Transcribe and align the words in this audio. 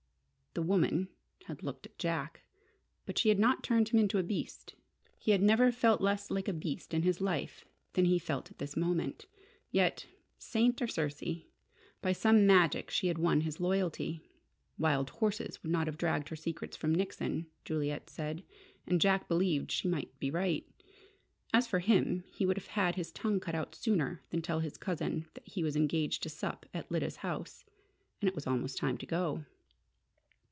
"The 0.53 0.61
woman" 0.61 1.07
had 1.45 1.63
looked 1.63 1.85
at 1.85 1.97
Jack. 1.97 2.41
But 3.05 3.17
she 3.17 3.29
had 3.29 3.39
not 3.39 3.63
turned 3.63 3.87
him 3.87 3.99
into 4.01 4.17
a 4.17 4.23
beast. 4.23 4.75
He 5.17 5.31
had 5.31 5.41
never 5.41 5.71
felt 5.71 6.01
less 6.01 6.29
like 6.29 6.49
a 6.49 6.53
beast 6.53 6.93
in 6.93 7.03
his 7.03 7.21
life 7.21 7.63
than 7.93 8.03
he 8.03 8.19
felt 8.19 8.51
at 8.51 8.57
this 8.57 8.75
moment! 8.75 9.27
Yet 9.71 10.07
saint 10.37 10.81
or 10.81 10.87
Circe 10.89 11.23
by 12.01 12.11
some 12.11 12.45
magic 12.45 12.89
she 12.91 13.07
had 13.07 13.17
won 13.17 13.39
his 13.39 13.61
loyalty. 13.61 14.19
"Wild 14.77 15.09
horses" 15.11 15.63
would 15.63 15.71
not 15.71 15.87
have 15.87 15.97
dragged 15.97 16.27
her 16.27 16.35
secrets 16.35 16.75
from 16.75 16.93
Nickson, 16.93 17.47
Juliet 17.63 18.09
said, 18.09 18.43
and 18.85 18.99
Jack 18.99 19.29
believed 19.29 19.71
she 19.71 19.87
might 19.87 20.19
be 20.19 20.29
right. 20.29 20.67
As 21.53 21.65
for 21.65 21.79
him, 21.79 22.25
he 22.29 22.45
would 22.45 22.57
have 22.57 22.67
had 22.67 22.95
his 22.95 23.13
tongue 23.13 23.39
cut 23.39 23.55
out 23.55 23.73
sooner 23.73 24.21
than 24.31 24.41
tell 24.41 24.59
his 24.59 24.75
cousin 24.75 25.27
that 25.33 25.47
he 25.47 25.63
was 25.63 25.77
engaged 25.77 26.21
to 26.23 26.29
sup 26.29 26.65
at 26.73 26.91
Lyda's 26.91 27.15
house. 27.23 27.63
And 28.19 28.27
it 28.27 28.35
was 28.35 28.45
almost 28.45 28.77
time 28.77 28.97
to 28.97 29.05
go! 29.05 29.45